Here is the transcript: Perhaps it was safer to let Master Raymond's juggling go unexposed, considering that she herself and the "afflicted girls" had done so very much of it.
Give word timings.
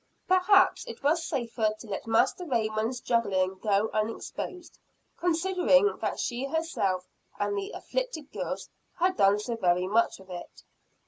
Perhaps 0.27 0.87
it 0.87 1.03
was 1.03 1.23
safer 1.23 1.69
to 1.77 1.87
let 1.87 2.07
Master 2.07 2.43
Raymond's 2.43 3.01
juggling 3.01 3.59
go 3.59 3.91
unexposed, 3.93 4.79
considering 5.15 5.95
that 5.99 6.19
she 6.19 6.45
herself 6.45 7.07
and 7.39 7.55
the 7.55 7.69
"afflicted 7.69 8.31
girls" 8.31 8.67
had 8.95 9.15
done 9.15 9.37
so 9.37 9.55
very 9.55 9.85
much 9.85 10.19
of 10.19 10.31
it. 10.31 10.63